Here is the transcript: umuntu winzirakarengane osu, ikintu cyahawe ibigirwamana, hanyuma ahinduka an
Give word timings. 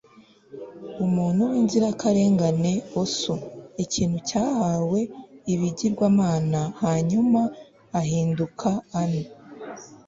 umuntu 1.05 1.41
winzirakarengane 1.51 2.73
osu, 3.01 3.33
ikintu 3.83 4.17
cyahawe 4.29 4.99
ibigirwamana, 5.53 6.61
hanyuma 6.83 7.41
ahinduka 7.99 8.69
an 9.01 9.11